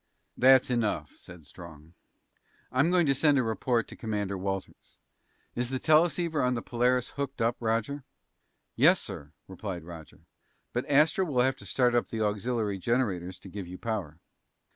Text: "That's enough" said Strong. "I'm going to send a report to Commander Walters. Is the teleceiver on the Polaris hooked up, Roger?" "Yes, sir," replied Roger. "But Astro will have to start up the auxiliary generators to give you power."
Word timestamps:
"That's 0.35 0.71
enough" 0.71 1.15
said 1.19 1.45
Strong. 1.45 1.93
"I'm 2.71 2.89
going 2.89 3.05
to 3.05 3.13
send 3.13 3.37
a 3.37 3.43
report 3.43 3.87
to 3.89 3.95
Commander 3.95 4.35
Walters. 4.35 4.97
Is 5.53 5.69
the 5.69 5.77
teleceiver 5.77 6.41
on 6.41 6.55
the 6.55 6.63
Polaris 6.63 7.09
hooked 7.09 7.39
up, 7.39 7.55
Roger?" 7.59 8.03
"Yes, 8.75 8.99
sir," 8.99 9.31
replied 9.47 9.83
Roger. 9.83 10.21
"But 10.73 10.89
Astro 10.89 11.23
will 11.25 11.41
have 11.43 11.57
to 11.57 11.67
start 11.67 11.93
up 11.93 12.07
the 12.07 12.19
auxiliary 12.23 12.79
generators 12.79 13.37
to 13.41 13.47
give 13.47 13.67
you 13.67 13.77
power." 13.77 14.17